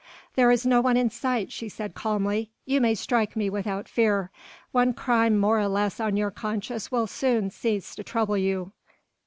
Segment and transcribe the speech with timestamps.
[0.33, 4.31] "There is no one in sight," she said calmly, "you may strike me without fear.
[4.71, 8.71] One crime more or less on your conscience will soon cease to trouble you."